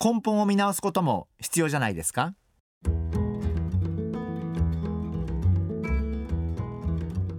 [0.00, 2.34] 根本を見直すことも必要じゃないですか？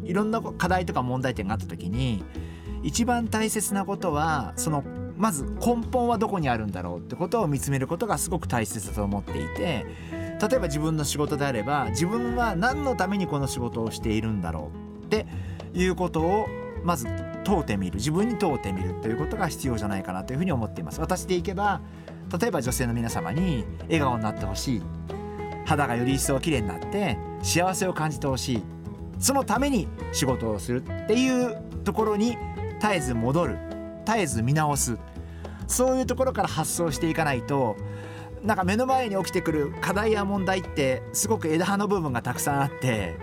[0.03, 2.21] いろんな課題とか問題点があった時に
[2.83, 4.83] 一番大切なことはその
[5.15, 9.85] まず根本はどこにあるんだろうってことを見つめることがすごく大切だと思っていて
[10.41, 15.27] 例えば自分の仕事であれば自分は何のためにこの仕事をしているんだろうって
[15.73, 16.47] いうことを
[16.83, 17.07] まず
[17.45, 17.97] 問うてみる。
[17.97, 20.99] 自分に問うてみるということが必要じゃないかなというふうに思っています。
[20.99, 21.81] 私でいけば
[22.37, 24.81] 例えば女性の皆様に笑顔になってほしい。
[25.65, 28.63] 肌がより一層綺麗になって幸せを感じてほしい。
[29.19, 32.37] そのために仕事をするっていうところに
[32.81, 33.57] 絶えず戻る。
[34.05, 34.97] 絶えず見直す。
[35.67, 37.77] そういうところから発想していかないと
[38.43, 43.17] なんか目の前に起きてくる課題や問題ってすごく枝葉の部分がたくさんあって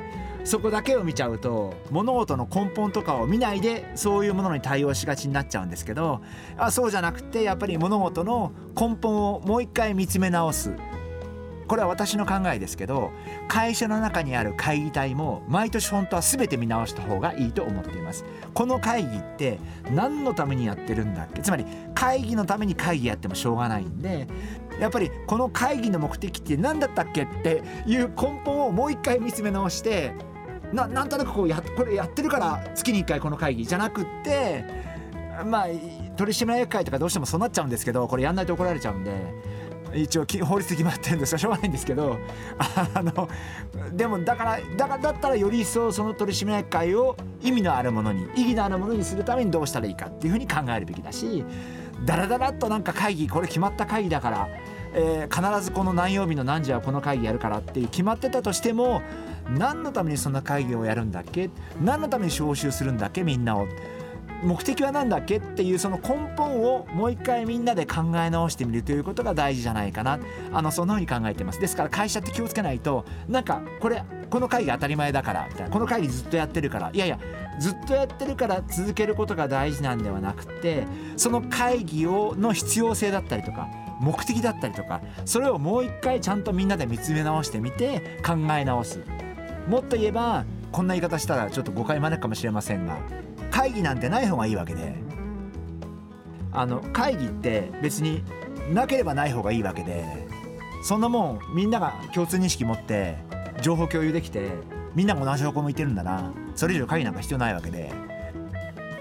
[0.46, 6.22] そこだけを見ちゃうと物事の根本とかを見ないでそういうものに対応しがちになっちゃうんですけど
[6.56, 10.72] あそうじゃなくてやっぱり物事の根本をもう一回見つめ直す。
[11.66, 13.10] これは私の考えですけど
[13.48, 18.24] 会社の中にある会議体も毎年本当は全て見直した方がいいと思っています。
[18.54, 19.58] この会議って
[19.92, 21.42] 何のためにやってるんだっけ？
[21.42, 24.28] つまり会議のために会議やってもしょうがないんで
[24.78, 30.12] やっぱりこの会議の目的って何だったっけっていう根本をもう一回見つめ直して
[30.76, 34.64] ななんとなくこうやこれやってるから月に1回この会議じゃなくって
[35.44, 35.66] まあ
[36.16, 39.12] 取締役会とかどうしてもそうなっちゃうんですけどこれやんないと怒られちゃうんで
[39.94, 42.18] 一応法律で決まってるんですがしょうがないんですけど
[42.58, 43.28] あの
[43.92, 51.44] でもだからだからだったらより一層その取締役会を意味のあるものに意義のあるものにするためにどうしたらいいかっていうふうに考えるべきだし
[52.04, 54.48] だらだらっとなんか会議これ決まった会議だから、
[54.94, 59.02] えー、必ずこの何曜日の何時はこの会議やるからっていう決まってたとしても
[59.58, 61.50] 何のためにそんな会議をやるんだっけ？
[61.80, 63.22] 何のために招集するんだっけ？
[63.22, 63.66] みんなを。
[64.42, 70.18] 目的は何だっけっていうその根本をもう一回みんなで考え直してみるということが大事じゃないかな。
[70.52, 71.60] あのそんなふうに考えてます。
[71.60, 75.70] ですから会社って気をつけないとなんかこれこの会議当たり前だからみたいな。
[75.70, 76.90] この会議ずっとやってるから。
[76.92, 77.18] いやいや
[77.58, 80.86] ずっとやってるから続けることが大事なんではなくて
[81.16, 83.68] その会議をの必要性だったりとか
[84.00, 89.02] 目的だったりとかそれをもう一回ちゃんとみんなで見つめ直してみて考え直す。
[89.68, 92.98] もっと言えばこんな言い方したらちょっと誤解招くかもしれませんが
[93.50, 94.94] 会議なんてない方がいいわけで
[96.52, 98.22] あの会議って別に
[98.72, 100.04] なければない方がいいわけで
[100.84, 103.16] そんなもんみんなが共通認識持って
[103.60, 104.50] 情報共有できて
[104.94, 106.32] みんなが同じ方向向いてるんだな。
[106.54, 107.92] それ以上会議なんか必要ないわけで。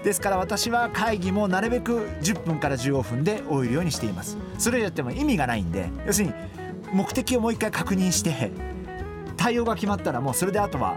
[0.06, 4.38] ですから私は会議もなるべく10分から15分で終えるようにしています。
[4.56, 6.34] それをやっても意味がないんで要するに
[6.92, 8.52] 目的をもう一回確認して
[9.36, 10.96] 対応が決まったらもうそれであとは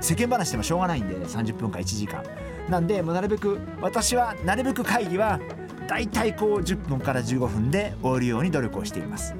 [0.00, 2.24] 世間話してもしょうがないんで30分か1時間。
[2.68, 5.38] なんでもうなるべく私はなるべく会議は
[5.86, 9.36] だいたいこう10分から15分で終えるように努力をしています。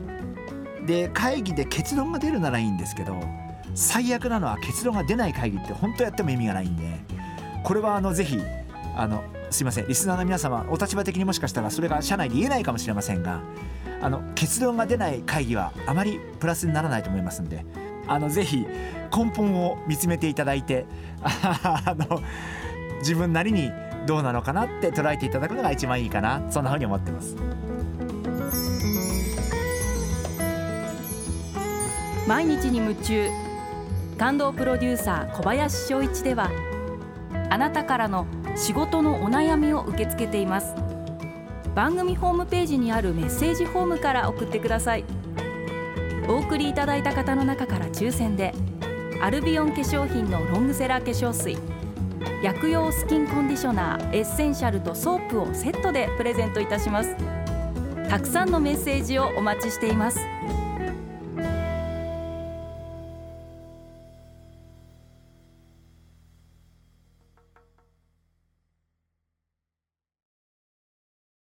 [0.86, 3.20] で会議で結論が出るならいいんですけど
[3.74, 6.84] 最悪なのは結論が出ない会議って本当やっても意味がないんで
[7.64, 8.38] これはあのぜひ
[8.98, 13.42] あのすいませんリスナーの皆様お立場的にもしかしたらそれが社内で言えないかもしれませんが
[14.02, 17.64] あの結論が出ない会議はあまりプラスにならないと思いますんで
[18.08, 18.66] あのぜひ
[19.16, 20.84] 根本を見つめていただいて
[21.22, 22.20] あの
[22.98, 23.70] 自分なりに
[24.06, 27.36] どうなのかなって捉えていただくのが一番いいかなそんなふうに思ってます。
[32.26, 33.28] 毎日に夢中。
[34.18, 36.50] 感動プロデューサー小林翔一では
[37.50, 38.26] あなたからの
[38.56, 40.74] 仕事のお悩みを受け付けています。
[41.74, 45.04] 番組ホームページにあるメッセージフォームから送ってください。
[46.28, 48.52] お送りいただいた方の中から抽選で
[49.22, 51.56] アルビオン化粧品のロングセラー化粧水
[52.42, 57.16] 薬用スキンコンディショナーエッセンシャルとソープをセットでプレゼントいたします。
[58.08, 60.20] たくさんのメッセージをお待ちしています。